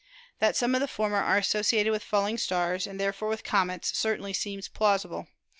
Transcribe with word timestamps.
That 0.39 0.55
some 0.55 0.73
of 0.73 0.81
the 0.81 0.87
former 0.87 1.17
are 1.19 1.37
associated 1.37 1.91
with 1.91 2.01
falling 2.03 2.39
stars, 2.39 2.87
and 2.87 2.99
therefore 2.99 3.29
with 3.29 3.43
comets, 3.43 3.95
certainly 3.95 4.33
seems 4.33 4.67
plausible. 4.67 5.27